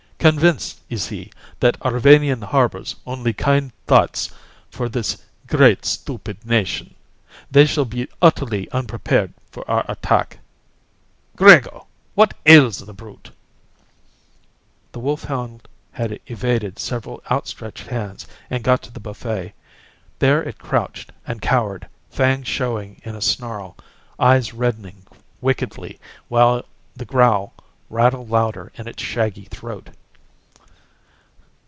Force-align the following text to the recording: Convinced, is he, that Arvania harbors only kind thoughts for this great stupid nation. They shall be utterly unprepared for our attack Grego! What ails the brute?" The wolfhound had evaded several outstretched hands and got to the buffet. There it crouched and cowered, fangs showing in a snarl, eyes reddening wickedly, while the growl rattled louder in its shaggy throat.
Convinced, 0.21 0.79
is 0.87 1.07
he, 1.07 1.31
that 1.61 1.81
Arvania 1.81 2.35
harbors 2.45 2.95
only 3.07 3.33
kind 3.33 3.71
thoughts 3.87 4.31
for 4.69 4.87
this 4.87 5.17
great 5.47 5.83
stupid 5.83 6.45
nation. 6.45 6.93
They 7.49 7.65
shall 7.65 7.85
be 7.85 8.07
utterly 8.21 8.69
unprepared 8.69 9.33
for 9.49 9.67
our 9.67 9.83
attack 9.89 10.37
Grego! 11.35 11.87
What 12.13 12.35
ails 12.45 12.77
the 12.77 12.93
brute?" 12.93 13.31
The 14.91 14.99
wolfhound 14.99 15.67
had 15.91 16.19
evaded 16.27 16.77
several 16.77 17.23
outstretched 17.31 17.87
hands 17.87 18.27
and 18.47 18.63
got 18.63 18.83
to 18.83 18.91
the 18.91 18.99
buffet. 18.99 19.53
There 20.19 20.43
it 20.43 20.59
crouched 20.59 21.11
and 21.25 21.41
cowered, 21.41 21.87
fangs 22.11 22.47
showing 22.47 23.01
in 23.03 23.15
a 23.15 23.21
snarl, 23.23 23.75
eyes 24.19 24.53
reddening 24.53 25.07
wickedly, 25.41 25.99
while 26.27 26.63
the 26.95 27.05
growl 27.05 27.55
rattled 27.89 28.29
louder 28.29 28.71
in 28.75 28.87
its 28.87 29.01
shaggy 29.01 29.45
throat. 29.45 29.89